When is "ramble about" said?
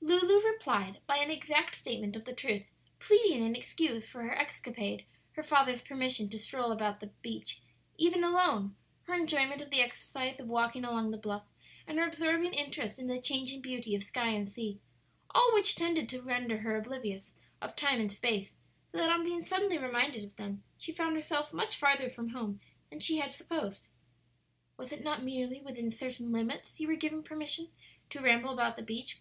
28.20-28.76